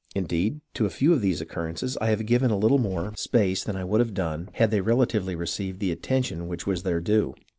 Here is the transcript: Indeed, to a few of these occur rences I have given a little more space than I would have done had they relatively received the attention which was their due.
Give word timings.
Indeed, 0.15 0.61
to 0.73 0.87
a 0.87 0.89
few 0.89 1.13
of 1.13 1.21
these 1.21 1.41
occur 1.41 1.71
rences 1.71 1.95
I 2.01 2.07
have 2.07 2.25
given 2.25 2.49
a 2.49 2.57
little 2.57 2.79
more 2.79 3.13
space 3.17 3.63
than 3.63 3.75
I 3.75 3.83
would 3.83 3.99
have 3.99 4.15
done 4.15 4.49
had 4.53 4.71
they 4.71 4.81
relatively 4.81 5.35
received 5.35 5.79
the 5.79 5.91
attention 5.91 6.47
which 6.47 6.65
was 6.65 6.81
their 6.81 7.01
due. 7.01 7.35